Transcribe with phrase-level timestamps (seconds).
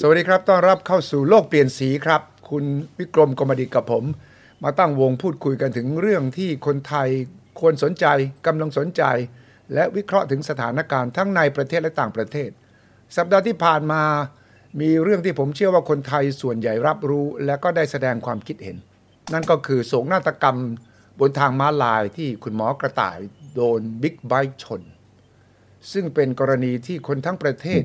[0.00, 2.64] สวัสดีครับ ต้อนรับเข้าสู่โลกเปลี่ยนสีครับ คุณ
[2.98, 4.04] วิกรมกมดิกับผม
[4.64, 7.08] มาตั้งวงพูดคุยกันถึงเรื่องที่คนไทย
[7.60, 8.06] ควรสนใจ
[8.46, 9.02] กำลังสนใจ
[9.74, 12.50] และวิเคราะห์ถึงสถานการณ์ทั้งในประเทศและต่างประเทศ
[13.16, 14.02] สัปดาห์ที่ผ่านมา
[14.80, 18.76] มีเรื่องที่ผมเชื่อว่าคนไทยส่วนใหญ่รับรู้ และก็ได้แสดงความคิดเห็น
[19.32, 20.58] นั่นก็คือโศกนาฏกรรม
[21.20, 23.18] บนทางม้าลายที่คุณหมอกระต่าย
[23.54, 24.82] โดนบิ๊กไบค์ชน
[25.92, 27.82] ซึ่งเป็นกรณีที่คนทั้งประเทศ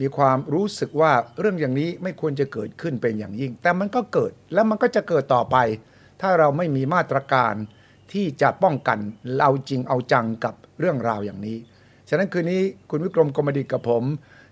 [0.00, 5.56] มีความรู้สึกว่าเรื่องอย่างนี้ไม่ควรจะเกิดขึ้นเป็นอย่างยิ่ง แต่มันก็เกิดแล้วมันก็จะเกิดต่อไป
[6.20, 7.54] ถ้าเราไม่มีมาตรการ
[8.12, 8.98] ที่จะป้องกัน
[9.42, 11.56] เอาจริงเอาจังกับเรื่องราวอย่างนี้
[12.08, 14.04] ฉะนั้นคืนนี้คุณวิกรมกมดิกับผม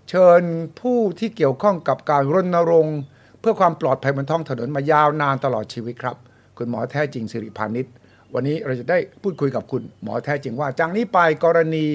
[0.09, 0.41] เชิญ
[0.79, 2.97] ผู้ที่เกี่ยวข้องกับการรณรงค์
[3.39, 6.15] เพื่อความปลอดภัยบนท้องถนนมายาวนานตลอดชีวิตครับ
[6.57, 7.85] คุณหมอแท้จริงสิริพานิช
[8.33, 11.85] วันนี้เราจะได้พูดคุยกับคุณหมอแท้จริงว่าจากนี้ไปกรณี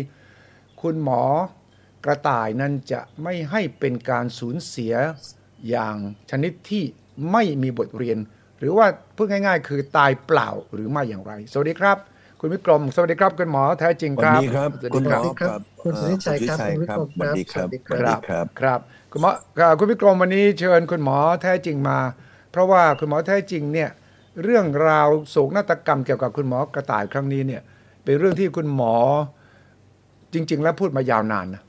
[0.82, 1.22] คุณหมอ
[2.06, 4.94] กระต่ายนั้นจะไม่ให้เป็นการสูญเสีย
[5.68, 5.96] อย่าง
[6.30, 6.84] ชนิดที่
[7.32, 8.18] ไม่มีบทเรียน
[8.58, 11.96] หรือว่าพูดง่าย ๆ คือตายเปล่าหรือไม่อย่างไร สวัสดีครับ
[12.40, 18.80] คุณวิกรม สวัสดีครับคุณหมอแท้จริงสควัสรับดีครับสวัสคุณดีหคมรับอครับคุณสุริชัยครับเอ่อคุณวิกรมสวัสดีครับครับสวัสดีครับครับ
[19.12, 21.98] คุณหมอครับคุณวิกรมวันนี้เชิญคุณหมอแท้จริงมา
[22.50, 23.90] เพราะว่าคุณหมอแท้จริงเนี่ย
[24.42, 27.62] เรื่องราวโศกนาฏกรรมเกี่ยวกับคุณหมอกระต่ายครั้งนี้เนี่ย
[28.04, 28.94] เป็นเรื่องที่คุณหมอ
[30.34, 31.62] จริง ๆ แล้วพูดมายาวนานนะ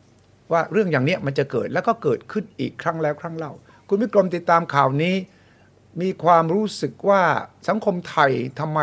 [0.51, 3.51] ว่าเรื่องอย่างเนี้ยมันจะเกิดแล้วก็เกิดขึ้นอีกครั้งแล้วครั้งเล่า
[3.89, 5.15] คุณวิกรมติดตามข่าวนี้
[6.01, 7.21] มีความรู้สึกว่า
[7.67, 8.79] สังคมไทยทำไม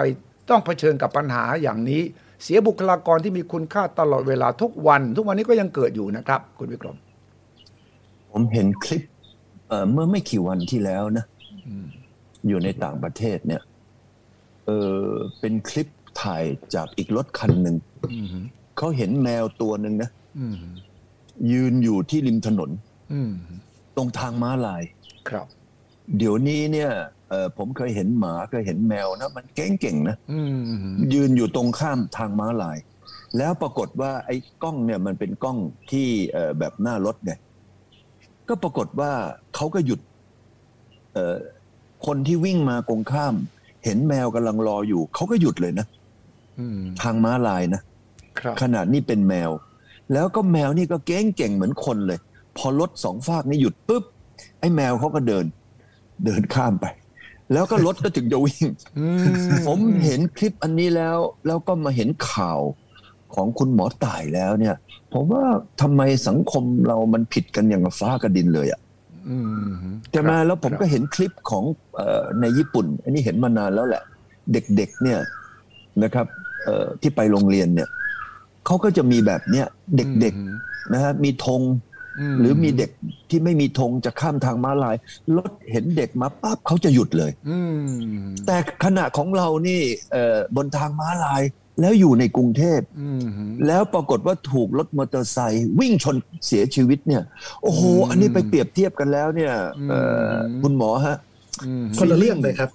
[0.50, 2.02] ต้องเผชิญกับปัญหาอย่างนี้
[2.42, 6.96] เสียบุคลากรที่มีคุณค่าตลอดเวลาทุกวัน ทุกวันนี้ก็ยังเกิดอยู่นะครับ คุณวิกรม
[8.30, 9.02] ผมเห็นคลิป
[9.68, 11.24] เอ่อเมื่อไม่กี่วันที่แล้วนะ
[12.48, 13.62] อยู่ในต่างประเทศเนี่ย
[14.66, 14.70] เอ
[15.04, 15.08] อ
[15.40, 15.88] เป็นคลิป
[16.20, 17.76] ถ่ายจากอีกรถคันหนึ่ง
[18.12, 18.26] อืม
[18.76, 20.54] เขาเห็นแมวตัวหนึ่งนะอืม
[21.52, 22.70] ยืนอยู่ที่ริมถนน
[23.12, 23.32] อืม
[23.96, 24.82] ตรงทางม้าลาย
[25.28, 25.46] ครับ
[26.18, 26.90] เดี๋ยวนี้เนี่ย
[27.30, 30.52] เออผมเคยเห็นหมาเคยเห็นแมวนะมันเก่งๆนะอืม
[31.14, 32.78] ยืนอยู่ตรงข้ามทางม้าลาย
[33.38, 35.58] แล้วปรากฏว่าไอ้กล้องเนี่ยมันเป็นกล้อง
[35.90, 37.32] ที่เอ่อแบบหน้ารถไง
[38.48, 39.12] ก็ปรากฏว่า
[39.54, 40.00] เขาก็หยุด
[41.14, 41.36] เอ่อ
[42.06, 43.34] คนที่วิ่งมากงข้าม
[43.84, 45.86] เห็นแมวกำลังรออยู่เขาก็หยุดเลยนะ
[46.58, 47.82] อืมทางม้าลายนะ
[48.38, 49.50] ครับขนาดนี้เป็นแมว
[50.12, 52.18] แล้วก็แมวนี่ก็เก่งเก่งเหมือนคนเลย
[52.56, 54.04] พอรถสองฝากนี่หยุดปุ๊บ
[54.60, 55.44] ไอ้แมวเขาก็เดิน
[56.24, 56.86] เดินข้ามไป
[57.52, 58.66] แล้วก็รถก็ถึงจะวิ่ง
[58.98, 59.24] อืม
[59.66, 62.60] ผมเห็นคลิปอันนี้แล้ว แล้วก็มาเห็นข่าว
[63.34, 64.74] ของคุณหมอต่ายแล้วเนี่ย
[65.12, 65.44] ผมว่า
[65.82, 68.80] ทำไมสังคมเรามันผิดกันอย่างกับฟ้ากับดินเลยอะ
[69.28, 69.68] อืม
[70.10, 71.64] แต่มาครับแล้วผมก็เห็นคลิปของ
[71.96, 74.02] เอ่อในญี่ปุ่น อันนี้เห็นมานานแล้วแหละ
[74.52, 75.18] เด็กๆเนี่ย
[76.02, 76.26] นะครับ
[76.64, 77.88] เอ่อที่ไปโรงเรียนเนี่ย
[78.66, 79.66] เขาก็จะมีแบบเนี้ย
[79.96, 82.90] เด็กๆนะฮะมีธงมหรือมีเด็ก
[83.30, 84.96] ที่ไม่มีธงจะข้ามทางม้าลาย
[85.36, 87.80] รถเห็นเด็กมาปั๊บเขาจะหยุดเลยอืม
[88.46, 89.80] แต่ขณะของเรานี่
[90.12, 91.42] เอ่อบนทางม้าลาย
[91.80, 93.22] แล้วอยู่ในกรุงเทพอืม
[93.66, 96.16] แล้วปรากฏว่าถูกรถมอเตอร์ไซค์วิ่งชน
[96.46, 97.22] เสียชีวิตเนี่ย
[97.62, 99.52] โอ้โหอืมอันนี้ไปเปรียบเทียบกันแล้วเนี่ย
[99.88, 99.98] เอ่
[100.28, 101.16] ออมคุณหมอฮะ
[101.66, 102.70] อืมคนละเรื่องเลยครับ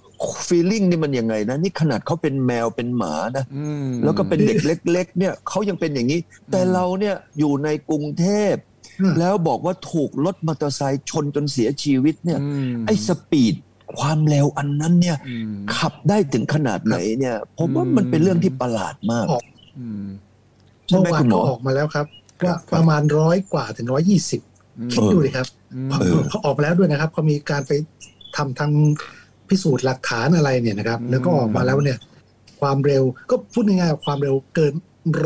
[0.46, 6.20] ฟีลลิ่งนี่มันยังไงนะ นี่ขนาดเขาเป็นแมวเป็นหมานะอืมแล้วก็เป็นเด็กเล็ก ๆ เนี่ยเขายังเป็นอย่างนี้
[6.50, 8.54] แต่เราเนี่ยอยู่ในกรุงเทพ
[9.00, 12.40] อืมแล้วบอกว่าถูกรถมอเตอร์ไซค์ชนจนเสียชีวิตเนี่ย
[12.72, 13.54] มไอ้สปีด
[13.98, 19.44] ความเร็วอันนั้นเนี่ยอืมขับได้ถึงขนาดไหนเนี่ย ผมว่ามันเป็นเรื่องที่ประหลาดมากออก
[19.78, 20.04] อืม
[20.86, 22.06] ใช่เมื่ไหมอวาคุนณหมก็อออกมาแล้วครับ
[22.40, 24.40] ครับว่าประมาณร้อยกว่าถึงร้อยยี่สิบ
[24.92, 25.46] คิดดูเลยครับ
[25.90, 27.72] มเออเขาออกมาแล้วด้วยนะครับเขามีการไป
[28.36, 28.72] ทำทาง
[29.50, 31.98] พิสูจน์หลักฐานอะไรเนี่ยนะครับอืมแล้วก็ออกมาแล้วเนี่ย
[32.60, 34.74] ความเร็วก็พูดง่ายๆความเร็วเกิน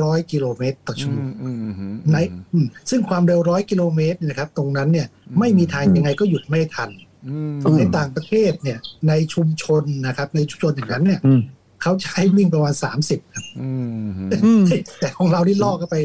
[0.00, 2.16] ร้อยกิโลเมตรต่อชั่วโมงอืมอืมใน
[2.52, 6.90] อืมซึ่งความเร็วร้อยกิโลเมตรเนี่ยนะครับ ตรงนั้นเนี่ยอืมไม่มีทางยังไงก็หยุดไม่ทัน
[7.28, 11.40] อืมอืมในต่างประเทศเนี่ย ในชุมชนนะครับ ในชุมชนอย่างนั้นเนี่ยอืม
[11.82, 12.74] เขาใช้วิ่งประมาณ
[13.04, 13.70] 30ครับอื
[14.04, 14.08] ม
[14.44, 14.62] อืม
[15.00, 15.96] แต่ของเราที่ลอกกันไป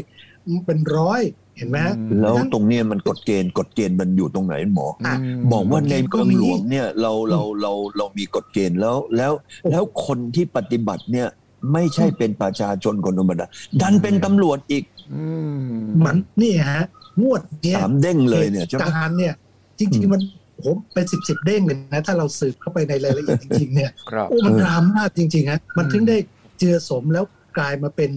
[0.66, 1.20] เป็นร้อย
[1.56, 5.14] เห็นไหมฮะแล้วตรงเนี้ยมันกฎเกณฑ์กฎเกณฑ์มันอยู่ตรงไหนหมออะ
[5.52, 9.32] บอกว่าในก็เมืองมีหลวงเนี่ยเราเราเราเรามีกฎเกณฑ์แล้วแล้ว
[9.70, 11.28] แล้วคนที่ปฏิบัติเนี่ย
[11.72, 13.46] ไม่ใช่เป็นประชาชนคนธรรมดา
[13.80, 15.26] ดันเป็นตำรวจอีกอื
[15.72, 16.82] มมันนี่ฮะ
[17.22, 19.34] งวดเนี้ยสามเด้งเลยเนี่ยใช่ไหมการเนี่ย
[19.78, 20.22] จริงๆมัน
[20.56, 26.16] โหเป็นสิบสิบเด้งเลยนะ ถ้าเราสืบเข้าไปในรายละเอียดจริง ๆ เนี่ยครับโอ้มันเออดราม่าจริงๆฮะมันถึงได้
[26.58, 27.24] เจือสมแล้ว
[27.58, 28.10] กลายมาเป็น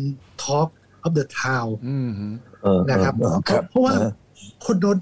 [0.44, 0.69] Talk
[1.06, 4.12] of the Town อืมเออนะครับเออครับเพราะว่าออ
[4.65, 4.98] คนโดน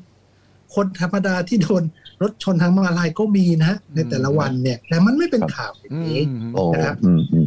[0.76, 1.84] คนธรรมดาที่โดน
[2.22, 6.22] รถชนทางมาลายก็มีนะในแต่ละวันเนี่ย แต่มันไม่เป็นข่าวอย่างนี้
[6.54, 7.46] โอ้นะครับอืมอืม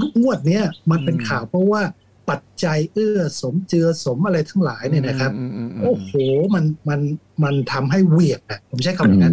[0.00, 1.82] ลูกงวดเนี้ยมันเป็นอืมข่าวเพราะว่า
[2.30, 6.10] ปัจจัยเอื้อสมเจือสมอะไรทั้งหลายเนี่ยนะครับอืมอืมอืมโอ้โห
[6.54, 7.00] มันมัน
[7.44, 9.32] มันทำให้เหวี่ยงอะผมใช้คำนี้นะ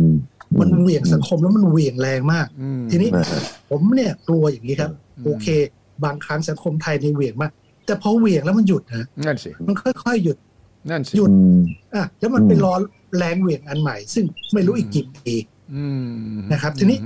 [0.60, 5.48] มันเหวี่ยงสังคมแล้วมันเหวี่ยงแรงมากอืมทีนี้อืมผมเนี่ยกลัวอย่างนี้ครับอืมโอเค
[6.04, 7.52] บางครั้งสังคมไทยในเหวี่ยงมาก
[7.90, 10.38] แต่พอเหวี่ยงแล้วมันหยุดนะนั่นสิมันค่อยๆหยุด
[10.90, 11.62] นั่นสิหยุดอืม
[11.96, 12.74] อะแล้วมันอืมไปรอ
[13.18, 15.34] แรงเหวี่ยงอันใหม่ ซึ่งไม่รู้อีกกี่ปี
[15.76, 15.86] อื
[16.38, 16.98] มนะครับ ทีนี้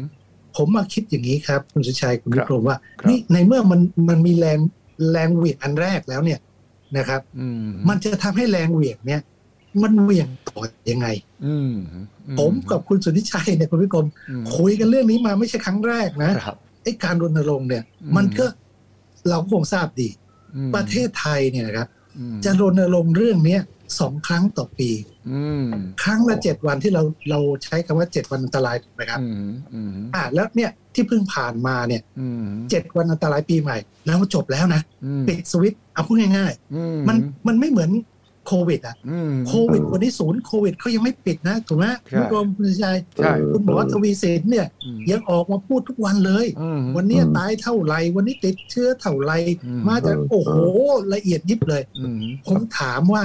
[0.56, 4.59] ผมมาคิดอย่างนี้ครับ คุณสุชัยคุณควิรับกรมว่าครับนี่ในเมื่อมันมันมีแรง
[5.12, 6.39] แรงเหวี่ยงอันแรกแล้วเนี่ย
[6.97, 9.21] นะครับอืมมันจะทำให้แรงเหวี่ยงเนี่ย
[9.83, 11.07] มันเหวี่ยงต่อยังไง
[11.45, 11.74] อืม
[12.39, 18.45] ผมกับคุณสุทธิชัยเนี่ยคุณวิกรมอืมคุยกันเรื่องนี้มาไม่ใช่ครั้งแรกนะครับไอ้การรณรงค์เนี่ยอืมมันก็
[19.30, 20.23] เราคงทราบดีอืม
[20.76, 23.62] ประเทศไทยเนี่ยนะครับอืมจะรณรงค์เรื่องเนี้ย
[24.00, 24.90] สองครั้งต่อปี
[25.32, 25.66] อืม
[26.04, 37.18] ครั้งละเจ็ดวันที่เราเราใช้คำว่าเจ็ดวันอันตรายถูกไหมครับอืมอืมอ่าแล้วเนี่ยที่เพิ่งผ่านมาเนี่ยอืมเจ็ดวันอันตรายปีใหม่ แล้วจบแล้วนะอืมปิดสวิตช์เอาพูดง่ายอืๆมัน
[37.48, 37.90] มันไม่เหมือน
[38.48, 50.54] โควิดอะอืมโควิดวันนี้ศูนย์โควิดเขายังไม่ปิดนะถูกไหมใช่คุณกรมคุณชัยใช่คุณหมอทวีสินเนี่ยอืมยังออกมาพูดทุกวันเลยอืมวันนี้ตายเท่าไหร่วันนี้ติดเชื้อเท่าไหร่อืมมาจากโอ้โห
[51.13, 53.24] ละเอียดยิบเลยอืมผมถามว่า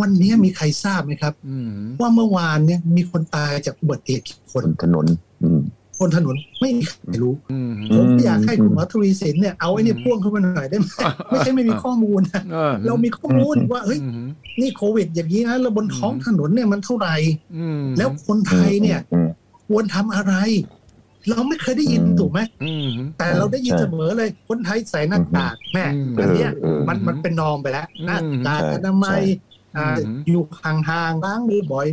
[0.00, 1.70] วันนี้มีใครทราบไหมครับอืม
[2.00, 5.06] ว่าเมื่อวานเนี่ยมีคนตายจากอุบัติเหตุกี่คบนนถนน
[5.42, 5.60] อืม
[6.00, 10.86] บนถนนไม่มีใครรู้อืมผมอืมอยากให้คุณหมอทวีสินเนี่ยเอาไอ้นี่พ่วงเข้ามาหน่อยได้ไหม
[11.30, 14.28] ไม่ใช่ไม่มีข้อมูลนะออเรามีข้อมูลว่าเฮ้ยอืม
[14.60, 17.14] นี่โควิด อย่างนี้นะแล้วบนท้องถนนเนี่ยมันเท่าไหร่
[17.56, 19.28] อืมแล้วคนไทยเนี่ยอืม
[19.68, 20.34] ควรทำอะไร
[21.30, 22.88] เราไม่เคยได้ยินอืมถูกไหมอืม
[23.18, 29.22] แต่เราได้ยินใช่เสมอเลย คนไทยใส่หน้ากากแม่อืมอันเนี้ยเออเออมันมันเป็นนอมไปแล้วหน้าอืมกากใช่อนามัยใช่
[29.76, 31.86] อ่าอืมอยู่ห่างๆล้างมือบ่อย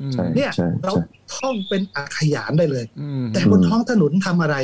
[0.00, 1.04] อืมใช่ๆเนี่ยใช่เราใช่
[1.34, 4.56] ท่องเป็นอักขยานได้เลยอืมแต่บนท้องถนนทำอะไร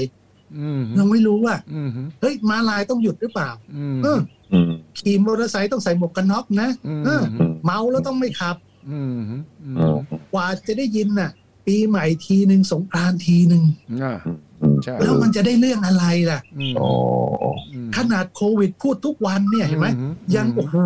[0.58, 1.88] อืมเราไม่รู้ว่าอืม
[2.20, 4.18] เฮ้ยมาลายต้องหยุดหรือเปล่าอืมเออ
[4.52, 8.56] อืมขี่มอเตอร์ไซค์ต้องใส่หมวกกันน็อกนะอืมเอออืมเมาแล้วต้องไม่ขับ
[8.90, 9.42] อืมอืม
[9.78, 9.96] อืม
[10.32, 11.30] กว่าจะได้ยินน่ะ
[11.66, 13.62] ปีใหม่ทีหนึ่งสงกรานต์ทีหนึ่ง
[14.02, 14.43] อ่าอืมใช่
[15.00, 16.88] แล้วมันจะได้เรื่องอะไรล่ะอืมอ๋อ
[17.96, 20.76] ขนาดโควิดพูดทุกวันเนี่ยเห็นไหมอืยังโอ้โห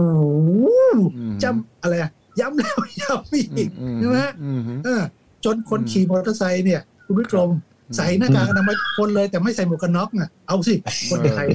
[1.16, 2.10] อืมจำอะไรอะ
[2.40, 5.02] ย้ำแล้วย้ำอีกอืใช่ไหมอืมเออ
[5.44, 7.50] จนคนอืมขี่มอเตอร์ไซค์เนี่ยคุณวิกรม
[7.96, 10.74] ใส่หน้ากากอนามัยทุกคนเลยแต่ไม่ใส่หมวกกันน็อกน่ะเอาสิ
[11.10, 11.46] คนไทย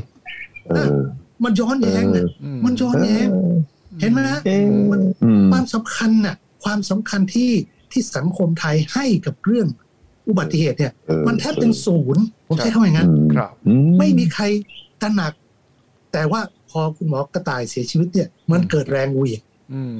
[0.70, 0.90] เออ
[1.44, 3.28] มันย้อนแย้งนะอืมันย้อนแย้ง
[4.02, 7.52] เห็นไหมฮะเอ๊ะมันอืมความสำคัญน่ะ ความสำคัญที่
[7.92, 9.68] ที่สังคมไทยให้กับเรื่อง
[10.30, 14.44] อุบัติเหตุเนี่ยเออมันแทบเป็นศูนย์ผมใช้คำว่าอย่างนั้นครับอืไม่มีใคร
[15.02, 15.34] ตระหนัก
[16.14, 19.42] แต่ว่าพอคุณหมอกระต่ายเสียชีวิตเนี่ย มันเกิดแรงเหวี่ยง
[19.74, 19.94] อืม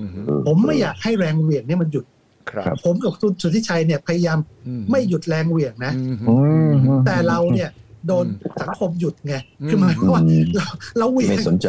[0.48, 2.06] ผมไม่อยากให้แรงเหวี่ยงเนี่ยมันหยุด
[2.52, 6.36] ครับผมกับคุณสุทธิชัยเนี่ยพยายามอืไม่หยุดแรงเหวี่ยงนะอืมอื
[6.70, 7.70] มแต่เราเนี่ย
[8.08, 10.24] โดนอืมสังคมหยุดไงอืมคือหมายความว่า
[10.58, 10.68] เรา
[10.98, 11.68] เราเหวี่ยไม่งสนใจ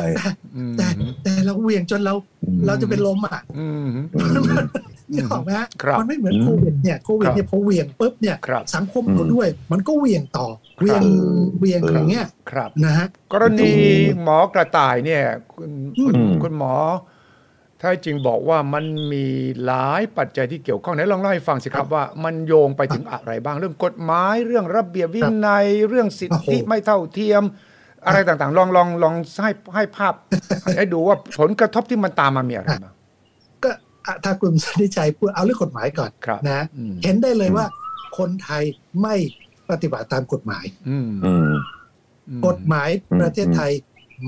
[0.56, 0.86] อืมแต่
[1.22, 2.14] แต่เราเหวี่ยงจนเรา
[2.66, 3.86] เราจะเป็นลมอะอืม
[5.10, 10.46] นี่ออกไหมฮะครับมันไม่เหมือนโควิดเนี่ยโควิดเนี่ยพอเหวี่ยงปุ๊บเนี่ยครับสังคมอยู่ด้วย มันก็เหวี่ยงต่อ
[10.78, 13.72] เหวี่ยงครับเหวี่ยงเออออย่างเงี้ยครับนะฮะกรณี
[14.22, 15.22] หมอกระต่ายเนี่ย
[15.52, 15.70] คุณ
[16.04, 16.74] คุณอืมคุณหมอ
[17.80, 19.26] ถ้าจริงบอกว่ามันมี
[19.66, 27.42] หลายปัจจัยที่เกี่ยวข้องไหนลองเล่าให้ฟังสิครับว่ามันโยงไปถึงอะไรบ้าง เรื่องกฎหมายเรื่องระเบียบวินัยเรื่องสิทธิโอ้โหไม่เท่าเทียม
[28.06, 30.14] อะไรต่างๆ ลองลองลองให้ให้ภาพ
[30.76, 32.94] ให้ดูว่าผลกระทบที่มันตามมามีอะไรบ้างก็อะ
[34.24, 37.66] ถ้าคุณสันติชัยพูดเอาเรื่องกฎหมายก่อนครับนะอืมเห็นได้เลยว่า
[38.18, 38.62] คนไทย
[39.02, 39.14] ไม่
[39.70, 41.50] ปฏิบัติตามกฎหมายอืมอืม
[42.46, 43.72] กฎหมายอืมประเทศไทย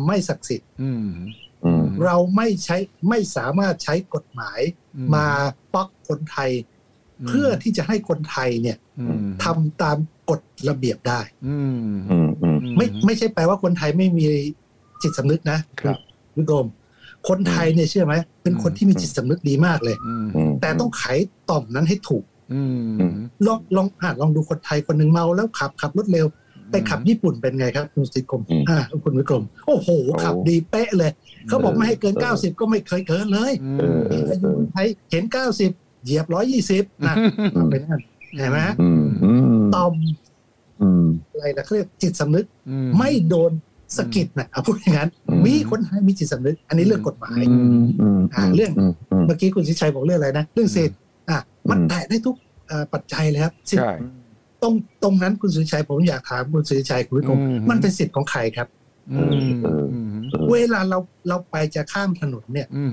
[0.07, 1.09] ไม่ศักดิ์สิทธิ์อืม
[1.65, 2.77] อืมเราไม่ใช้
[3.09, 4.61] ไม่สามารถใช้กฎหมาย
[4.97, 5.27] อืมา
[5.75, 6.51] ป๊อกคนไทย
[7.29, 9.99] เพื่อที่จะให้คนไทยเนี่ยอืมทำตาม
[10.31, 11.59] กฎระเบียบได้อื
[11.93, 14.27] มอืมอืมไม่ไม่ใช่แปลว่าคนไทยไม่มี
[15.03, 15.99] จิตสำนึกนะครับ
[16.37, 16.67] วิกรม
[17.29, 21.05] คนไทยเนี่ยเชื่อไหมเป็นคนที่มีจิตสำนึกดีมากเลยอืมอืมแต่ต้องไข
[21.51, 23.13] ต่อมนั้นให้ถูกอืม
[23.47, 26.27] ลองลองอะลองดูคนไทยคนหนึ่งเมาแล้วขับขับรถเร็ว
[26.71, 29.89] ไปขับญี่ปุ่นเป็นไงครับคุณสิกรมอ่าคุณวิกรม โอ้โห
[30.23, 31.11] ขับดีเป๊ะเลย
[31.49, 35.25] เขาบอกไม่ให้เกิน 90 ก็ไม่เคยเกินเลยอืมเออเออแต่อยู่ไทยเห็น
[35.65, 36.27] 90 เหยียบ
[36.67, 37.15] 120นะ
[37.71, 38.03] เป็นนั่น
[38.37, 39.95] เห็นไหมอืมอืมต่อม
[40.83, 43.53] อืมอะไรนะเขาเรียกจิตสำนึกอืไม่โดน
[43.97, 50.99] สะกิดนะเอาพูดอย่างนั้นอืมมีคนไทยมีจิตสำนึก อันนี้เรื่องกฎหมายอืมอืมอ่าเรื่องอืมอืมเมื่อกี้คุณชิดชัยบอกเรื่องอะไรนะเรื่องสิทธิ์
[51.31, 51.39] อะ
[51.71, 52.37] มันอืมแตะได้ทุก
[52.69, 53.95] เอ่อปัจจัยเลยครับสิทธิ์ใช่
[54.63, 58.69] ตรงตรงนั้นคุณสุริชัยผมอยากถามคุณสุริชัยคุณวิกรมอืมมันเป็นสิทธิ์ของใครครับ
[59.13, 59.49] อืม
[59.93, 60.09] อืม
[60.53, 62.91] เวลาเราเราไปจะข้ามถนนเนี่ยอืม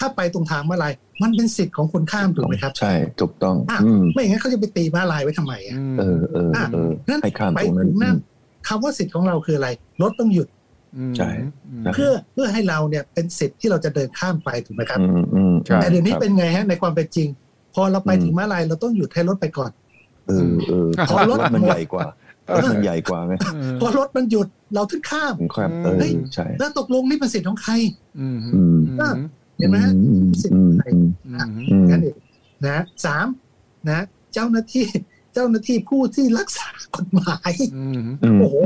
[0.00, 0.92] ถ้าไปตรงทางม้าลาย
[1.22, 8.16] มันเป็นสิทธิ์ของคนข้ามถูกไหมครับ ใช่ถูกต้องอะอืมไม่อย่างนั้นเขาจะไปตีม้าลายไว้ทำไมอะเออเออเออนั่นให้ข้ามไปตรงนั้นถึงนั่น
[8.68, 9.68] คำว่าสิทธิ์ของเราคืออะไร
[10.02, 10.48] รถต้องหยุด
[11.10, 11.30] มใช่
[11.84, 17.28] มเพื่อเพื่อให้เราเนี่ยเป็นสิทธิ์ที่เราจะเดินข้ามไปถูกไหมครับอืมอืมใช่แต่เดี๋ยวนี้ครับเป็นไงฮะในความเป็นจริง
[17.74, 19.70] พอเราไปอืมถึงม้าลายเราต้องหยุดให้รถไปก่อน
[20.26, 22.04] เออเออพอรถมันใหญ่กว่า
[22.54, 23.34] รถมันใหญ่กว่าไง
[23.80, 27.72] พอรถมันหยุดเราถึงข้ามครับเออเฮ้ยใช่แล้วตกลงนี่เป็นสิทธิ์ของใคร
[28.18, 29.14] อืมอืมอืม
[29.58, 32.16] เห็นไหมฮะอืมสิทอืธิ์มใครอืมอืมอืมนั่นเอง
[32.66, 33.26] นะสาม
[33.90, 36.66] นะ เจ้าหน้าที่เจ้าหน้าที่ผู้ที่รักษา
[36.96, 38.56] กฎหมายอืมอืมโอ้โห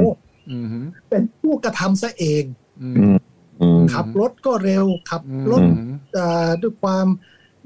[0.50, 0.66] อืม
[1.10, 2.44] เป็นผู้กระทำซะเอง
[2.82, 3.16] อืมอืม
[3.60, 5.74] อืมขับรถก็เร็ว ขับรถอืม
[6.14, 7.06] เอ่อด้วยความ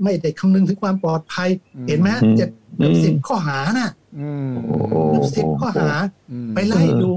[0.02, 5.90] ไม่ได้คำนึงถึงความปลอดภัยอืมเห็นไหมฮะอืมเจ็ดเกือบสิบข้อหาน่ะอืมโอ้โหเกือบสิบข้อหา
[6.30, 7.12] อืมไปไล่ดู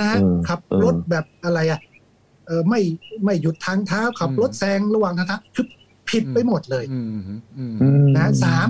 [0.00, 1.80] นะเออขับเออรถแบบอะไรอะ
[2.46, 2.80] เออไม่
[3.24, 5.66] ไม่หยุดทางเท้าขับรถแซงระหว่างทางเท้าคือ
[6.08, 7.10] ผิดไปหมดเลยอืม
[7.56, 8.68] อืมอืมนะสาม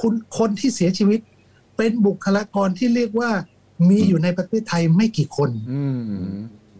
[0.00, 1.20] คุณคนที่เสียชีวิต
[1.76, 3.30] เป็นบุคลากรที่เรียกว่า
[3.90, 5.94] มีอยู่ในประเทศไทยไม่กี่คนอืม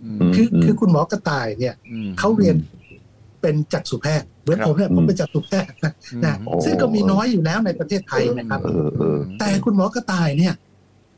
[0.05, 2.57] อืมคือคือคุณหมอกระต่ายเนี่ยอืมเขาเรียน
[3.41, 5.93] เป็นจักษุแพทย์เหมือนครับผมเนี่ยผมเป็นจักษุแพทย์นะ
[6.25, 10.55] นะโอ้ซึ่งก็มีน้อยอยู่แล้วในประเทศไทยนะครับเออเออแต่คุณหมอกระต่ายเนี่ย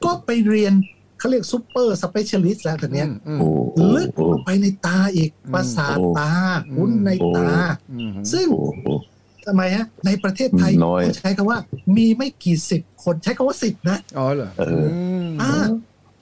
[0.05, 0.73] ก็ไปเรียน
[1.19, 6.33] เขาเรียก super specialist แล้วตอนเนี้ยอืมโอ้โหลึกลงไปในตาอีกอืมประสาทโอ้ตา
[6.77, 7.51] หุ้นในโอ้ตา
[7.93, 8.89] อืมซึ่งโอ้โห
[9.51, 11.59] ทำไมฮะ ในประเทศไทยน้อยต้องใช้คำว่า
[11.97, 14.87] มีไม่กี่สิบคนใช้คำว่าสิบนะ อ๋อเหรอเออ
[15.29, 15.53] มอ่า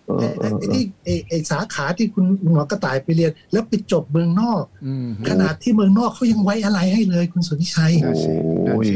[0.06, 8.86] เออไอ้เออไอ้ที่ไอ้ไอ้สาขาที่คุณหมอกระต่ายไปเรียน แล้วไปจบเมืองนอกอืมขนาดที่เมืองนอกเขายังไว้อะไรให้เลยคุณสุนิชัยโอ้ย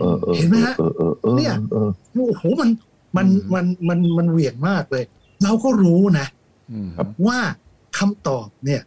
[0.00, 2.70] เออเออเห็นไหมฮะเออเออเออเนี่ยเออโอ้โหมัน
[3.16, 5.04] มันมันมันมันเหวี่ยงมากเลย
[5.42, 6.26] เราก็รู้นะ
[6.72, 6.88] อืม
[7.26, 7.38] ว่า
[7.98, 8.82] คำตอบเนี่ย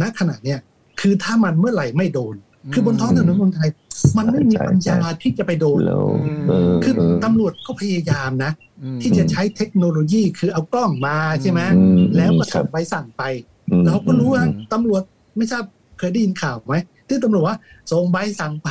[0.00, 0.58] ณขณะเนี้ย
[1.00, 2.34] คือถ้ามันเมื่อไหร่ไม่โดน
[2.72, 3.68] คือบนท้องถนนคนไทย
[4.16, 6.06] มันไม่มีปัญญาที่จะไปโดนแล้ว
[6.48, 8.52] เออคือเออตำรวจก็พยายามนะ
[8.82, 13.22] อืมที่จะใช้เทคโนโลยีคือเอากล้องมาใช่ไหมอืมแล้วก็ครัส่บงใบสั่งไป
[13.70, 15.02] อืมเราก็รู้ว่าอืมตำรวจ
[15.36, 15.64] ไม่ทราบ
[15.98, 16.76] เคยได้ยินข่าวไหม
[17.08, 17.56] ที่ตำรวจว่า
[17.92, 18.70] ส่งใบสั่งไป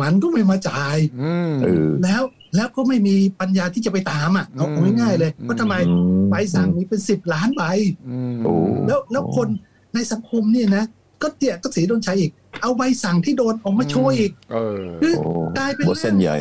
[0.00, 2.22] มันก็ไม่มาจ่ายอืมเออแล้ว
[2.56, 7.62] แล้วก็ไม่มีปัญญาที่จะไปตามอะเอาเอาง่ายๆเลยอืมเพราะทำไมอืมใบสั่งมีเป็นสิบล้านใบ
[8.08, 8.52] อืมโอ้
[8.86, 9.48] แล้วแล้วคน
[9.94, 10.84] ในสังคมเนี่ยนะ
[11.22, 12.30] ก็เตี่ยก็สีโดนใช้อีก
[12.62, 16.36] เอาใบสั่งที่โดนออกมาโชว์อีกเออคือโอ้กลายเป็นหัวเส้นใหญ่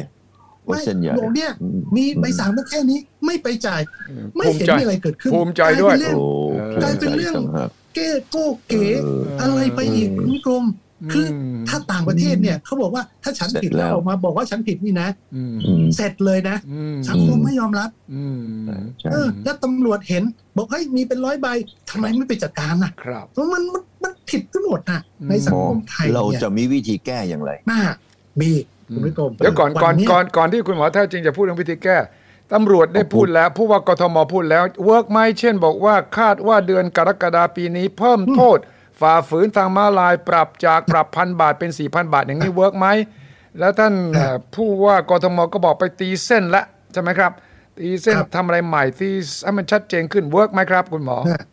[0.65, 3.81] หัวเส้นใหญ่บอกเนี่ยอืมีใบสั่งมาแค่นี้ไม่ไปจ่าย
[4.37, 6.25] ไม่ภูมิเห็นใจมีอะไรเกิดขึ้นภูมิใจด้วยกลาเป็นเรื่องโอ้
[6.83, 10.63] กลายเป็นเรื่องต่างหากเก้โก้เก๋เอออะไรไปอีกคุณผู้ชม
[11.13, 18.39] คือมถ้าต่างประเทศเนี่ยเขาบอกว่าถ้าฉันผิดเสร็จแล้แล้ววออกมาบอกว่าฉันผิดนี่นะอืมอืมเสร็จเลยนะอืมสังคมไม่ยอมรับอืม
[18.99, 20.23] ใช่เออแล้วตำรวจเห็น
[20.57, 21.47] บอกเฮ้ยมีเป็นร้อยใบ
[21.89, 27.81] ทำไมไม่ไปจัดการน่ะครับเพราะมันมันมันผิดทั้งหมดน่ะอืมในสังคมไทยเราเนี่ยจะมีวิธีแก้อย่างไรน่า
[28.41, 28.51] มี
[28.93, 31.97] คุณผู้ชมเดี๋ยวก่อนก่อนวัเยก่อนก่อนที่คุณหมอแท้จริงจะพูดเรื่องวิธีแก้
[32.53, 38.57] ตำรวจได้พูดแล้วผู้ว่ากทมพูดแล้ว work ไหมเช่นบอกว่าคาดว่าเดือนกรกฎาปีนี้เพิ่มโทษ
[39.01, 42.87] ฝ่าฝืนทางม้าลายปรับจากปรับพันบาทเป็นสี่พันบาทอย่างนี้ work ไหม
[43.59, 47.31] แล้วท่านเอ่อผู้ว่ากทมก็บอกไปตีเส้นแล้วใช่ไหมครับ
[47.77, 49.11] ตีเส้นครับทำอะไรใหม่ที่
[49.43, 51.45] ให้มันชัดเจนขึ้น work ไหมครับ คุณหมอนะ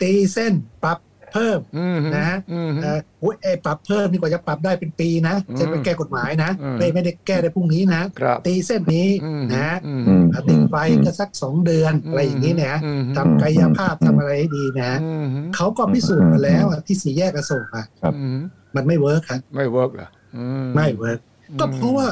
[0.00, 0.52] ตีเส้น
[0.84, 0.98] ปรับ
[1.34, 18.38] เพิ่มอืมนะอืมเอ่อโอ้ยไอ้ปรับเพิ่มนี่กว่าจะปรับได้เป็นปีนะอืมจะไปแก้กฎหมายนะอืมไม่ไม่ได้แก้ได้พรุ่งนี้นะครับตีเส้นนี้อืมนะอืมอืมติดไฟก็สักสองเดือนอะไรอย่างนี้เนี่ยอืมทำกายภาพทำอะไรให้ดีนะอืมเขาก็พิสูจน์มาแล้วอะที่สี่แยกอโศกอะครับอืม
[18.76, 20.44] มันไม่ work ครับไม่ work เหรออื
[20.74, 21.18] ไม่ work
[21.60, 22.06] ก็เพราะว่า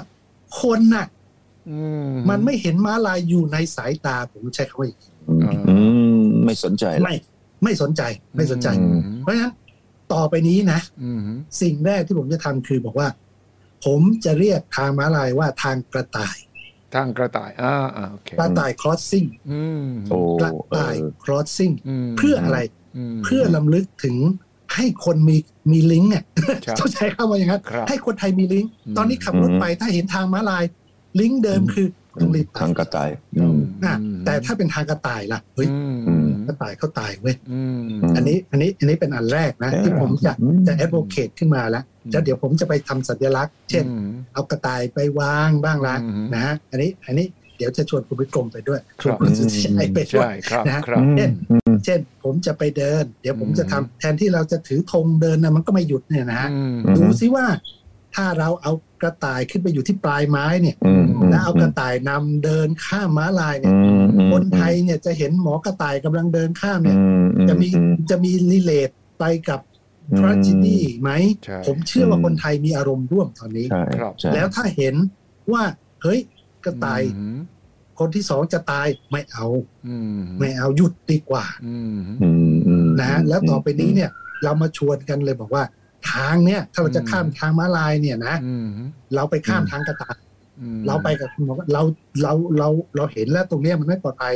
[0.63, 1.07] คนน่ะ
[1.71, 1.79] อื
[2.31, 5.75] มันไม่เห็นม้าลายอยู่ในสายตาผมใช้คำว่าอย่างนี้อืมอื
[6.19, 7.17] มไม่สนใจละไม่
[7.65, 8.03] ไม่สนใจ
[8.37, 9.55] ไม่สนใจอืมเพราะฉะนั้น
[10.13, 11.21] ต่อไปนี้นะอืม
[11.63, 13.09] สิ่งแรกที่ผมจะทำคือบอกว่า
[13.85, 16.37] ผมจะเรียกทางม้าลายว่าทางกระต่าย
[16.95, 21.75] ทางกระต่ายอ่าอ่าโอเคกระต่าย crossing อืมโอ้กระต่ายเออ crossing
[22.07, 22.59] มเพื่ออะไร
[23.15, 24.17] มเพื่อลำลึกถึง
[24.75, 25.37] ให้คนมี
[25.73, 26.25] มีลิงก์อะ
[26.63, 30.65] ใช่ต้องใช้คำว่าอย่างนั้นครับให้คนไทยมีลิงก์อืมตอนนี้ขับรถไปถ้าเห็นทางม้าลาย
[31.21, 31.87] ลิงก์เดิมคือ
[32.21, 33.09] ต้องรีบไปทางกระต่าย
[33.39, 35.69] อืมนะแต่ถ้าเป็นทางกระต่ายล่ะเฮ้ย
[36.07, 37.83] อืมกระต่ายเขาตายเว้ยอืม
[38.17, 41.83] อันนี้อันนี้อันนี้เป็นอันแรกนะเออที่ผมจะอืมจะ advocate ขึ้นมาแล้ว
[42.13, 57.47] แล้วเดี๋ยวผมจะไปทำสัญลักษณ์ เช่นอืมเอากระต่ายไปวางบ้างละอืมนะฮะอันนี้อันนี้เดี๋ยวจะชวนคุณวิกรมไปด้วยคชรัวนบคุณสุทธิชัยไปด้วใช่ยครับนะครับเช่นอืมเช่นผมจะไปเดิน เดี๋ยวผมจะทำแทนที่เราจะถือธงเดินนะมันก็ไม่หยุดเนี่ยนะฮะอืมอืมดูซิว่า
[58.15, 58.73] ถ้าเราเอา
[59.03, 67.05] กระต่ายขึ้นไปอยู่ที่ปลายไม้เนี่ยอืมมแล้วเอากระต่ายนำเดินข้ามม้าลายเนี่ยอืมอืมคนไทยเนี่ยจะเห็นหมอกระต่ายกำลังเดินข้ามเนี่ยอื
[67.37, 69.61] อืจะมีอืจะมีรีเลทไปกับ
[70.11, 71.11] อืมทร a g e d y ไหม
[71.45, 74.95] ใช่ผมเชื่อว่าคนไทยมีอารมณ์ร่วมตอนนี้ใช่ครับใช่แล้วถ้าเห็น
[75.53, 75.63] ว่า
[76.03, 76.21] เฮ้ย
[76.65, 77.39] กระต่ายอืม
[77.99, 79.47] คนที่สองจะตายไม่เอา
[79.87, 84.11] อืมไม่เอาหยุดดีกว่าอืมอืมอืมนะแล้วต่อไปนี้เนี่ย
[84.45, 85.65] เรามาชวนกันเลยบอกว่า
[86.13, 88.69] ทางเนี่ยถ้าเราจะข้ามทางม้าลายเนี่ยนะอืม
[89.15, 90.19] เราไปข้ามทางกระต่าย
[90.61, 91.83] อืมเราไปกับคุณหมอว่าเรา
[92.23, 94.35] เราเราเราเห็นแล้วตรงเนี้ยมันไม่ปลอดภัย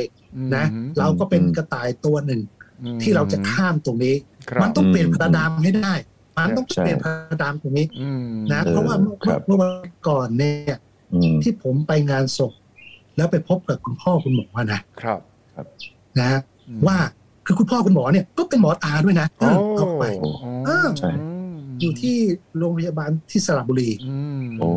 [0.55, 2.41] นะอืมเราก็เป็นกระต่ายตัวหนึ่ง
[2.83, 4.15] อืมที่เราจะข้ามตรงนี้
[4.49, 5.93] ครับมันต้องเปลี่ยนพาราดามให้ได้
[6.37, 10.77] มันต้องใช่เปลี่ยนพาราดามตรงนี้อืมนะเออเพราะว่าเมื่อครับเมื่อวันก่อนเนี่ย
[11.13, 12.53] อืมที่ผมไปงานศพ
[13.17, 15.19] แล้วไปพบกับคุณพ่อคุณหมอนะครับ
[16.19, 16.39] นะฮะ
[16.69, 16.97] อืมว่า
[17.45, 20.03] คือคุณพ่อคุณหมอเนี่ยก็เป็นหมอตาด้วยนะโอ้เข้าไป
[20.65, 22.17] เออใช่อยู่ที่
[22.57, 24.69] โรงพยาบาลที่สระบุรีอืมโอ้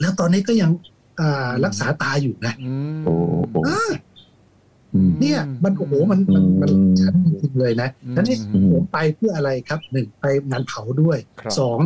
[0.00, 0.70] แล้วตอนนี้ก็ยัง
[1.20, 3.14] อ่ารักษาตาอยู่นะอืมโอ้
[3.50, 3.92] โอ้อ่า
[4.94, 11.80] อืมเนี่ย มันโอ้โหมันมันมันอืมชัดจริงๆเลยนะอืมนั้นนี่อืมผมไปเพื่ออะไรครับหนึ่งไปงานเผาด้วยครับสอง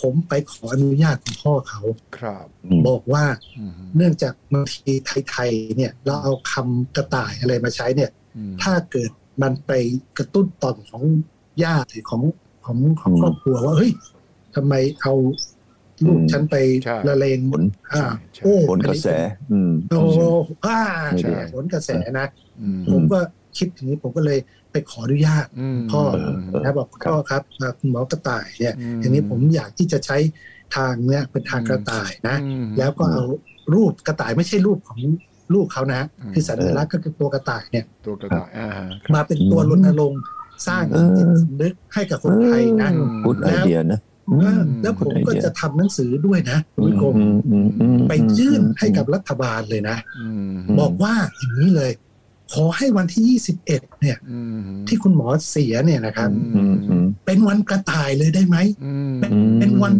[0.00, 1.82] ผมไปขออนุญาตคุณพ่อเขา
[2.18, 3.24] ครับอืมบอกว่า
[3.58, 4.92] อืมเนื่องจากบางที
[5.30, 9.10] ไทยๆเนี่ย เราเอาคำกระต่ายอะไรมาใช้เนี่ยอืมถ้าเกิด
[9.42, 9.72] มันไป
[10.18, 11.02] กระตุ้นต่อมของ
[11.64, 12.22] ญาติหรือของ
[12.64, 13.92] ของของอืมครอบครัวว่าเฮ้ย
[14.54, 15.14] ทำไมเอา
[16.06, 17.62] ลูกอืมฉันไปใช่ละเลงผล
[17.92, 18.02] อ่า
[18.34, 19.08] ใช่โอ้ผลกระแส
[19.52, 20.00] อืมโอ้
[20.66, 20.78] อ่า
[21.10, 22.26] ไม่ใช่ได้ผลกระแสนะ
[22.60, 23.18] อืมผมก็
[23.58, 24.38] คิดอย่างนี้ผมก็เลย
[24.72, 30.16] ไปขออนุญาตอืมพ่อเออเออนะบอกคุณพ่อครับอ่าคุณหมอกระต่ายเนี่ยอืมทีนี้ผมอยากที่จะใช้
[30.76, 33.24] ทางเนี่ยเป็นทางกระต่ายนะอืมแล้วก็เอา
[33.74, 35.00] รูปกระต่ายไม่ใช่รูปของ
[35.54, 40.20] ลูกเขานะอืมคือสัญลักษณ์ก็คือตัวกระต่ายเนี่ยตัวกระต่ายอ่าฮะมาเป็นตัวรณรงค์
[40.66, 44.00] สร้างเออจิตสำนึกให้กับคนไทยนะอืมพูดไอเดียนะ
[44.40, 51.92] เออแล้วผมก็จะทำหนังสือด้วยนะคุณวิกรมอืมอืมอืมไปยื่นให้กับรัฐบาลเลยนะอืมบอกว่าอย่างนี้เลย
[52.52, 59.94] ขอให้วันที่ 21 เนี่ยอืมที่คุณหมอเสียเนี่ยนะครับอืมอืมเป็นวันกระต่ายเลยได้ไหมอืมเป็นเป็นวัน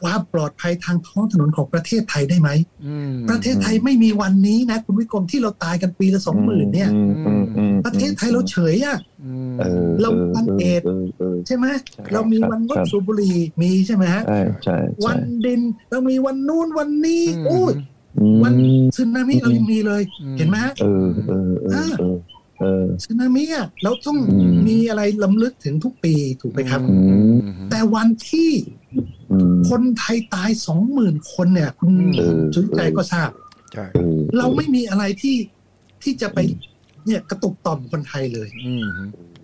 [0.00, 2.50] ความปลอดภัยทางท้องถนนของประเทศไทยได้ไหม
[2.84, 15.60] อืมประเทศไทยไม่มีวันนี้นะ คุณวิกรมที่เราตายกันปีละสองหมื่นเนี่ยอืมอืมอืมประเทศไทยเราเฉยอะอืมเออเราวันเอดเออเออใช่ไหมใช่เรามีวันงดสูบบุหรี่มีใช่ไหมฮะใช่ใช่วัใช่นดิน
[15.90, 17.72] เรามีวันนู้นวันนี้อืมโอ้ย
[18.18, 18.54] อืมวัน
[18.96, 22.16] สึนามิเรายังมีเลยอืมเห็นไหมฮะเออเออเออเออ
[22.60, 26.96] เออสึนามิอะเราต้องอืมมีอะไรล้ำลึกถึงทุกปีถูกไหมครับอื
[27.34, 27.36] ม
[27.70, 28.50] แต่วันที่
[28.92, 29.06] อืม
[29.70, 33.30] คนไทยตายสองหมื่นคนเนี่ย คุณเออสุดใจก็ทราบ
[33.72, 35.36] ใช่เออเราไม่มีอะไรที่
[36.02, 36.38] ที่จะไป
[37.06, 38.86] เนี่ยกระตุกต่อมคนไทยเลยอืม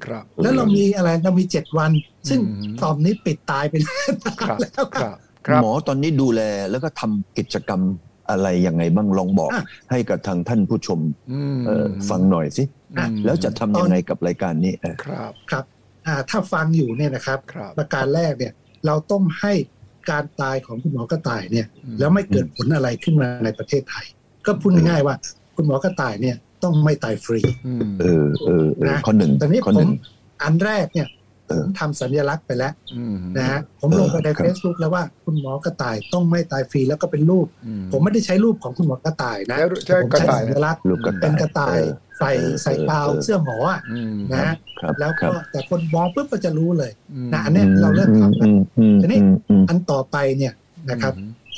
[0.05, 1.91] ครับ แล้วเรามีอะไรเรามีเจ็ดวัน
[2.29, 5.17] ซึ่งอืมต่อมนี้ปิดตายไปแล้วครับแล้วคครัรับบ
[5.47, 6.41] ครับหมอตอนนี้ดูแล
[6.71, 7.83] แล้วก็ทำกิจกรรม
[8.31, 11.01] อะไรยังไงบ้างลองบอกอะให้กับทางท่านผู้ชม
[11.33, 12.65] อืมเอ่อฟังหน่อยสิ
[12.99, 15.65] อะแล้วจะทำยังไงกับรายการนี้เออครับครับ
[16.07, 18.53] อ่าถ้าฟังอยู่เนี่ยนะครับครับประการแรกเนี่ย
[18.87, 19.53] เราต้องให้
[20.11, 24.07] การตายของคุณหมอกระต่ายเนี่ยอืมแล้วไม่เกิดผลอะไรขึ้นมาในประเทศไทย
[24.47, 25.15] ก็พูดง่ายๆว่า
[25.57, 29.91] คุณหมอกระต่ายเนี่ยต้องไม่ตายฟรีอืมเออเออเออนะข้อหนึ่งตอนนี้ข้อผหมนึ่ง
[30.43, 31.20] อันแรกเนี่ยเอผอม
[31.79, 50.53] ทำสัญลักษณ์ไปแล้วอืมนะฮะผมลงไปในครับ Facebook แล้วว่าคุณหมอกระต่ายต้องไม่ตายฟรีแล้วก็เป็นรูปอืผมไม่ได้ใช้รูปของคุณหมอกระต่ายนะแล้วใช้ผมกระใช้ต่ายสัญลักษณ์ลูกกระต่ายเป็นกระต่ายเออใส่เออใส่กาวเออเสื้อหมออะอืมนะฮะครับแล้วครัก็บแต่คนมองปุ๊บก็จะรู้เลยอืมนะอันเนี้ยเราเริ่มทำแล้วอืมอืมทีนี้อืมอืมอันต่อไปเนี่ย
[50.91, 51.15] นะครับ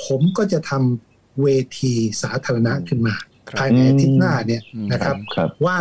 [0.07, 3.15] ผมก็จะทำเวทีสาธารณะขึ้นมา
[3.49, 5.77] ครับภายในอาทิตย์หน้าเนี่ยอืมนะครับครับ ว่า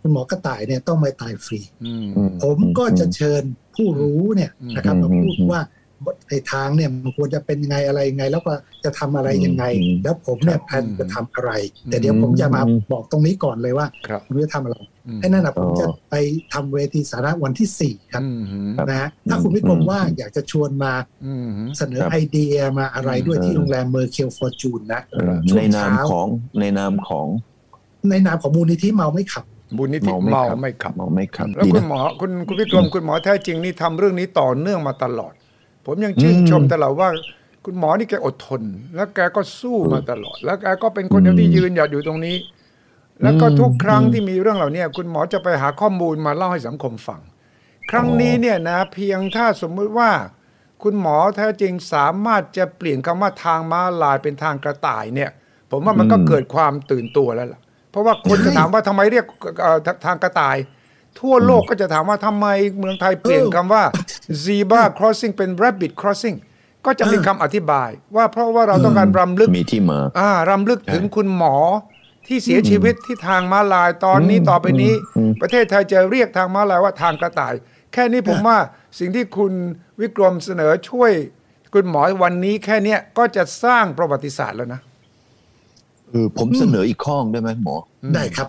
[0.00, 3.42] ครับคุณหมอกระต่ายเนี่ยต้องไม่ตายฟรีอืมอืผมก็จะเชิญ
[3.76, 5.62] ผู้รู้เนี่ยนะครับอืมมาพูดอืมว่า
[6.28, 8.52] ไอ้ทางเนี่ยมันควรจะเป็นยังไงอะไรยังไง แล้วก็
[8.84, 11.50] จะทำอะไรยังไงอืมแล้วผมเนี่ยครับแพลนจะทำอะไร
[11.86, 16.14] แต่เดี๋ยวผมจะมาอืมบอกตรงนี้ก่อนเลยว่าครับผมจะทำอะไรอืมไอ้นั่นนะผมอ๋อจะไป
[16.52, 18.42] ทำเวทีสาธารณะวันที่สี่ครับอืม
[18.76, 20.92] ครับนะฮะถ้าคุณวิกรมอืมว่าอยากจะชวนมา
[21.26, 26.26] อืมเสนอครับไอเดียมาอะไรด้วยเออที่โรงแรม Mercure Fortune นะเออช่วในงนามเช้าของ
[26.60, 27.26] ในนามของ
[28.10, 29.44] ในนามของมูลนิธิเมาไม่ขับ
[29.76, 35.32] มูลนิธิเมาไม่เมาขับไม่ขับเมาไม่ขับแล้วดีคุณนะหมอคุณคุณวิกรมคุณหมอแท้จริงนี่ทำเรื่องนี้ต่อเนื่องมาตลอด
[35.86, 37.08] ผมยังชื่นอืมชมตลอดว่า
[37.64, 38.62] คุณหมอนี่แกอดทน
[38.94, 42.36] แล้วแกก็สู้มาตลอด แล้วแกก็เป็นคนเดียวที่ยืนหยัดอยู่ตรงนี้
[43.22, 47.20] แล้วก็ทุกครั้งที่มีเรื่องเหล่านี้คุณหมอจะไปหาข้อมูลมาเล่าให้สังคมฟัง
[47.90, 50.10] ครั้งนี้เนี่ยนะ เพียงถ้าสมมุติว่า
[50.82, 55.30] คุณหมอแท้จริงสามารถจะเปลี่ยนคำว่าทางม้าลายเป็นทางกระต่ายเนี่ย
[55.70, 59.24] ผมว่ามันก็อืมเกิดความตื่นตัวแล้วล่ะ เพราะว่าคนจะถามว่าทำไมเรียก
[59.60, 60.56] เอ่อทางกระต่าย
[61.20, 62.46] ทั่วโลกก็จะถามว่าทำไม
[62.78, 63.82] เมืองไทยเปลี่ยนคำว่า
[64.44, 66.36] zebra crossing เป็น rabbit crossing
[66.86, 71.54] ก็จะมีคำอธิบาย ว่าเพราะว่าเราต้องการรำลึกมีที่มาอ่ารำลึกถึงคุณหมอ
[72.26, 77.54] ที่เสียชีวิตที่ทางม้าลายตอนนี้ต่อไปนี้อืมประเทศไทยจะเรียกทางม้าลายว่าทางกระต่าย
[77.92, 78.58] แค่นี้ผมว่า
[78.98, 79.52] สิ่งที่คุณ
[80.00, 81.12] วิกรมเสนอช่วย
[81.74, 84.80] คุณหมอวันนี้แค่เนี้ยก็จะสร้างประวัติศาสตร์แล้วนะ
[86.10, 87.76] เออผมเสนออีกข้อได้ไหมหมอ
[88.14, 88.48] ได้ครับ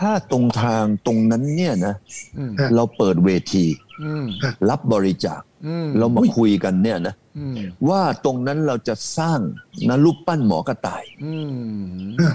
[0.00, 1.94] ถ้าตรงทางตรงนั้นเนี่ยนะ
[2.38, 3.64] อืมฮะเราเปิดเวที
[4.02, 4.24] อืม
[4.70, 9.40] รับบริจาคอืมเรามาอุ้ยคุยกันเนี่ยนะอืมว่าตรงนั้นเราจะสร้าง
[9.88, 11.54] นะรูปปั้นหมอกระต่ายอืม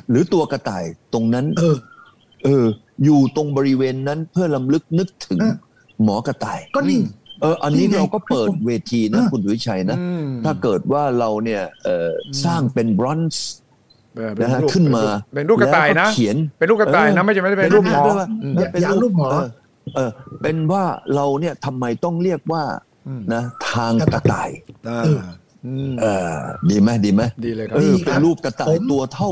[0.09, 1.77] หรือตัวกระต่ายตรงนั้น เออ
[2.45, 2.65] เออ
[3.03, 5.55] อยู่ตรงบริเวณนั้นเพื่อลำลึกนึกถึงเออ
[6.03, 6.99] หมอกระต่าย ก็นี่
[7.41, 13.64] เอออันนี้นี่ไงเราก็เปิดเวทีนะเออคุณดุวิชัยนะอืมถ้าเกิดว่าเราเนี่ยเอออมสร้างเป็นบรอนซ์เออเป็
[14.41, 15.03] นะฮะรูปขึ้นมา
[15.35, 20.09] เป็นรูปกระต่ายนะแล้วเขียนเป็นรูปกระต่ายนะเออไม่ใช่ไม่ได้เป็นรูปหมอเป็นรูปอืมอย่าอย่ารูปหมอเเออ
[20.41, 20.83] เป็นว่า
[21.15, 22.63] เราเนี่ยทำไมต้องเรียกว่า
[23.07, 24.49] อืมนะ ทางกระต่าย
[24.89, 25.21] อ่าเออ
[25.65, 26.35] อืมเออ
[26.69, 29.29] ดีไหมดีไหมดีเลยครัเอบอดีคเป็รันบรูปกระต่าผยมตัวเท่า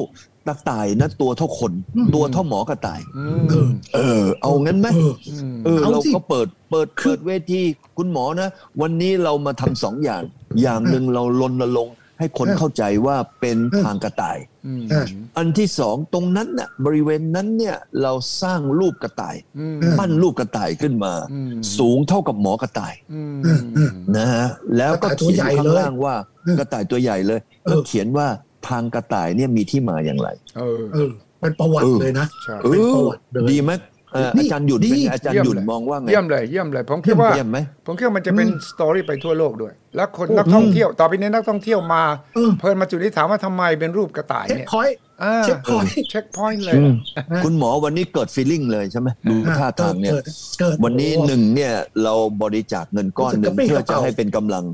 [0.48, 5.14] กระต่ายนะตัวเท่าคนอืมตัวเท่าหมอกระต่ายอืเอมอเออ เอางั้นไหมเออ
[5.54, 7.62] มเออเอาเราสิก็เปิดเปิดคือเปิดเวที
[7.98, 8.50] คุณหมอนะ
[8.82, 10.22] วันนี้เรามาทำสองอย่าง
[10.62, 15.06] อย่างหนึ่งเรารณรงค์ ให้คนเออเข้าใจว่าเป็นเออทางกระต่ายอืมเออ
[15.38, 24.48] อันที่สองตรงนั้นน่ะบริเวณนั้นเนี่ยเราสร้างรูปกระต่ายอืมเออปั้นรูปกระต่ายขึ้นมาอืมสูงเท่ากับหมอกระต่ายอืมเออเออนะฮะ
[24.78, 28.28] แล้วก็กระต่ายตัวเขียนใหญ่ข้างเลยล่างว่าเออกระต่ายตัวใหญ่เลยเออแล้วเขียนว่า
[28.70, 42.04] ทางกระต่ายเนี่ยมีที่มาอย่างไร เออเออเป็นประวัติเออเลยนะใช่เอเป็นอประวัติเลยดีไหมเอ่อนี่อาจารย์หยุ่นดีเป็นไงอาจารย์หยุ่นเยี่ยมเลยมองว่าไง เยี่ยมเลยเยี่ยมเลย ผมคิดว่าเยี่ยมไหมผมคิดว่ามันจะเป็นอืม story ไปทั่วโลกด้วย แล้วคนโอ้นักท่องเที่ยว ต่อไปนี้นักท่องเที่ยวมา
[42.36, 46.94] เออเพลินมาจุดนี้ถามว่าทำไมเป็นรูปกระต่ายเช็คเนี่ย point อ่า checkpoint checkpoint เลยอืม
[47.32, 50.26] นะคุณหมอวันนี้เกิด feeling เลยใช่ไหมดูท่าทางเนี่ยเกิด
[50.60, 51.74] เกิดวันนี้โอ้หนึ่งเนี่ย
[52.04, 54.66] เราบริจาคเงินก้อนหนึ่งรู้สึกกระปรี้กระเปร่าเพื่อกระจะเป๋าให้เป็นกำลัง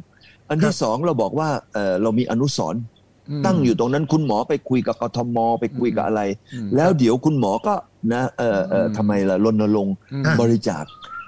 [0.50, 2.99] อันที่สองเราบอกว่าเอ่อเรามีอนุสรณ์ม
[3.46, 6.22] ตั้งอยู่ตรงนั้นคุณหมอไปคุยกับกทมไปคุยกับอะไร
[6.54, 7.74] อืมแล้วเดี๋ยวคุณหมอก็
[8.14, 10.84] นะเออเอออืมทำไมล่ะรณรงค์อืมอะบริจาค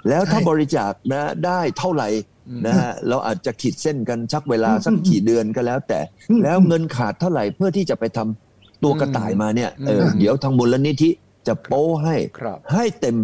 [0.08, 2.08] แล้วถ้าใช่บริจาคนะได้เท่าไหร่
[2.48, 11.10] อืมนะฮะเราอาจจะขีดเส้นกันชักเวลาอืมสักกี่เดือนก็แล้ว แต่อืมแล้วเงินขาดเท่าไหร่เพื่อที่จะไปทำตัวกระต่ายมาเนี่ยเอออืมเดี๋ยวทางมูลนิธิ
[11.46, 13.16] จะโป้ให้ครับให้เต็ม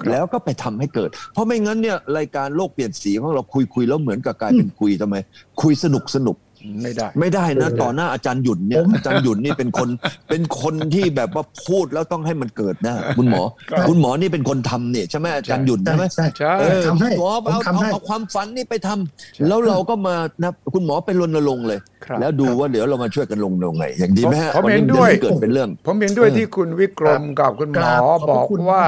[0.00, 5.16] ครับแล้วก็ไปทำให้เกิด เพราะไม่งั้นเนี่ยรายการโลกเปลี่ยนสีของเราคุยคุยแล้วเหมือนกับกลายเป็นคุยทำไม
[5.62, 6.36] คุยสนุกสนุก
[6.82, 9.88] ไม่ได้ ไม่ได้นะไม่ได้ต่อหน้าอาจารย์หยุ่นเนี่ยผมอาจารย์หยุ่นนี่เป็นคน
[10.30, 13.42] เป็นคนที่แบบว่าพูดแล้วต้องให้มันเกิดนะคุณหมอ
[13.88, 28.82] คุณหมอนี่เป็นคนทำเนี่ยใช่ไหมอาจารย์หยุ่นใช่ใช่ไหมใช่ใช่เออทำให้หมอผมเอาทำให้เอาเอาความฝันนี่ไปทำแล้วเราก็มานะคุณหมอไปรณรงค์เลยครับแล้วดูว่าเดี๋ยวเรามาช่วยกันลงลงไงอย่างดีไหมฮะผมวัเห็นนี้ด้วยเกิดเป็นเรื่อง ผมเห็นด้วยเออที่คุณวิกรมกับคุณหมอครับขอบพระบอกคุณว่า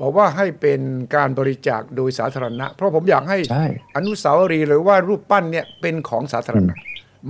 [0.00, 0.80] บอกว่าให้เป็น
[1.14, 6.74] การบริจาคโดยสาธารณะ เพราะผมอยากให้ใช่อนุสาวรีย์หรือว่ารูปปั้นเนี่ยเป็นของสาธารณะ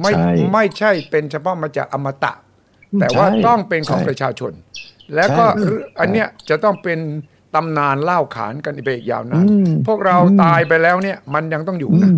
[0.03, 2.33] ไม่ใช่ไม่ใช่เป็นเฉพาะมาจากอมตะ
[3.01, 4.53] แต่ว่าใช่ต้องเป็นของใช่ประชาชน
[5.15, 6.99] แล้วก็ใช่อันเนี้ยจะต้องเป็น
[7.55, 12.17] ตำนานเล่าขานกันไปอีกยาวนานอืมพวกเราอืมตายไปแล้วเนี่ย มันยังต้องอยู่อืนะม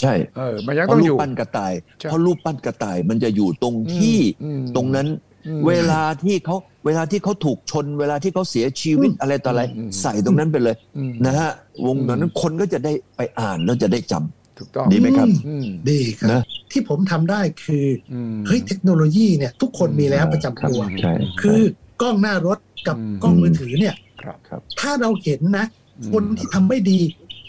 [0.00, 5.08] ใช่เออมันยังเพต้อราะงรูอปยู่ปั้นกระต่ายใช่เพราะรูปปั้นกระต่ายมันจะอยู่ตรงที่อืมตรงนั้น
[5.46, 11.50] อืมเวลาที่เขาเวลาที่เขาถูกชน เวลาที่เขาเสียชีวิตอะไรต่ออะไรอืมใส่ตรงนั้นไปเลยอืมนะฮะ
[11.86, 21.12] วงนั้นคนก็จะได้ไปอ่านแล้วจะได้จำ ถูกต้องดีไหมครับอืมดีครับนะที่ผมทำได้คืออืมเฮ้ยเทคโนโลยีเนี่ยทุกคนมีแล้วประจำตัวใช่
[21.42, 21.60] คือ
[22.02, 25.66] กล้องหน้ารถกับอืมกล้องมือถือเนี่ยครับครับถ้าเราเห็นนะ
[26.12, 27.00] คนที่ทำไม่ดี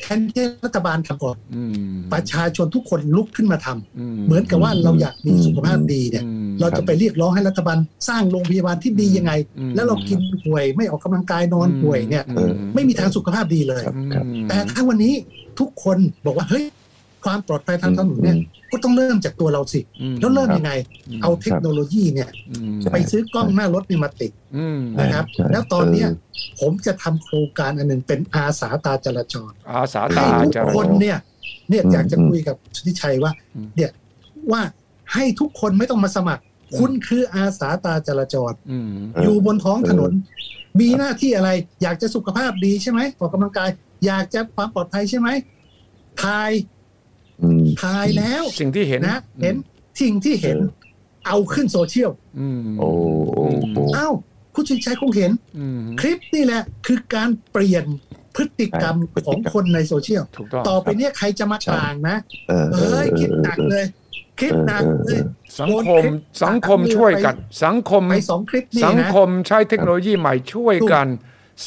[0.01, 1.71] แทนที่รัฐบาลทำก่อนอืม
[2.13, 12.43] ประชาชนทุกคนลุกขึ้นมาทำอืเหมือนกับว่าเราอยากมีสุขภาพดีเนี่ยอืมเราจะไปเรียกร้องให้รัฐบาลสร้างโรงพยาบาลที่ดียังไงอืมแล้วเรากินป่วยไม่ออกกำลังกายนอนป่วยเนี่ยอื
[12.75, 15.13] ไม่มีทางสุขภาพดีเลยครับครับแต่ถ้าวันนี้
[15.59, 16.65] ทุกคนบอกว่าเฮ้ย
[17.25, 18.37] ความปลอดภัยทางถนนเนี่ย
[18.71, 20.71] ก็ต้องเริ่มจากตัวเราสิอืมแล้วเริ่มยังไง
[21.09, 31.17] อืมเอาเทคโนโลยีเนี่ยอืมไปซื้อกล้องหน้ารถนี่มาติดอืมนะครับใช่แล้วตอนเนี้ยเออผมจะทำโครงการอันหนึ่งเป็นอาสาตาจราจร อาสาให้ตาทุกจะคนเนี่ย
[31.69, 33.91] เนี่ยอืมอยากจะคุยกับสุทธิชัยว่าอืมเนี่ย
[34.51, 34.61] ว่า
[35.13, 36.43] ให้ทุกคนไม่ต้องมาสมัคร
[36.77, 40.11] คุณคืออาสาตาจราจรอืมเอออยู่บนท้องถนน
[40.79, 41.49] มีหน้าที่อะไร
[41.81, 43.69] อยากจะสุขภาพดีใช่ไหมออกกำลังกาย
[44.05, 45.29] อยากจะความปลอดภัยใช่ไหม
[46.23, 46.51] ถ่าย
[47.41, 49.55] อืมถ่ายแล้วสิ่งที่เห็นนะเห็น
[50.01, 50.57] สิ่งที่เห็น
[51.27, 52.89] เอาขึ้นโซเชียลอืมโอ้
[53.35, 53.43] โอ้
[53.75, 54.13] โอ้อ้าว
[54.55, 57.85] คุณสุทธิชัยคงเห็นอืมคลิปนี่แหละ คือการเปลี่ยน
[58.35, 62.17] พฤติกรรมใช่พฤติกรขรอมงคนในโซเชียลถูกต้องต่อไปเนี้ยใครจะมาใช่ต่างนะ
[62.49, 63.85] เออเอ้ยคิดหนักเลย
[64.39, 65.21] คลิปหนักเลย
[65.59, 66.03] สังคม
[66.43, 71.07] สังคมช่วยกัน สังคมไปสองคลิปนี่สังนะคมใช้เทคโนโลยีใหม่ช่วยกัน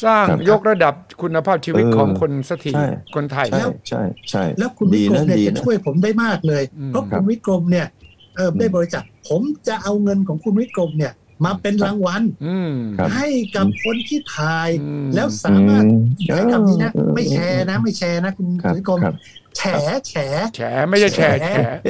[0.03, 7.87] สร้างครับยกระดับคุณภาพชีวิตเออของคนสักทีใช่คนไทยใช่ใช่ใช่แล้วคุณวิดีกรนะมเนี่ยดีจะนะช่วยผมได้มากเลยอืมเพราะคุณวิกรมเนี่ย
[8.35, 11.13] เออได้บริจาคผมจะเอาเงินของคุณวิกรมเนี่ย
[11.45, 19.15] มาเป็นรางวัลอืมครับให้กับคนที่ถ่ายอืมแล้วสามารถอืมใช้คำนี้นะเออไม่แชร์นะ ไม่แชร์นะคุณครับวิกรมครับ
[19.57, 19.61] แฉ
[20.07, 20.13] แฉ
[20.55, 21.45] แฉไม่ใช่แฉแฉ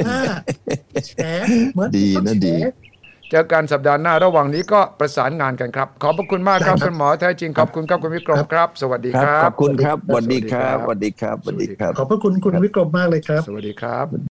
[0.08, 0.20] อ่า
[1.06, 1.12] แฉ
[1.72, 2.54] เหมือนดีนะเขาแฉดี
[3.30, 14.29] เจอกันสัปดาห์หน้าระหว่างนี้ก็ประสานงานกันครับ ขอบพระคุณมากครับได้ครับคุณหมอแท้จริงขอบคุณครับคุณวิกรมครับ สวัสดีคครัรับบขอบคุณครับสสวัวัสสดีดีคครัรับบสวัสดีครับสวัสดีครับ ขอบพระคุณคุณวิกรมมากเลยครับ สวัสดีครับ